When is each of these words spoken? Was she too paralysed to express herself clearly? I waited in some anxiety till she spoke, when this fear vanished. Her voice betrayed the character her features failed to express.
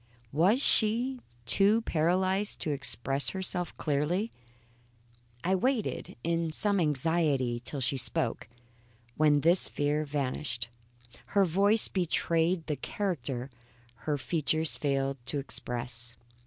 Was 0.31 0.59
she 0.63 1.19
too 1.45 1.81
paralysed 1.81 2.59
to 2.61 2.71
express 2.71 3.29
herself 3.29 3.77
clearly? 3.77 4.31
I 5.43 5.53
waited 5.53 6.15
in 6.23 6.51
some 6.51 6.79
anxiety 6.79 7.59
till 7.63 7.81
she 7.81 7.97
spoke, 7.97 8.47
when 9.15 9.41
this 9.41 9.69
fear 9.69 10.03
vanished. 10.03 10.69
Her 11.37 11.45
voice 11.45 11.87
betrayed 11.87 12.65
the 12.65 12.77
character 12.77 13.51
her 14.09 14.17
features 14.17 14.75
failed 14.75 15.17
to 15.27 15.37
express. 15.37 16.17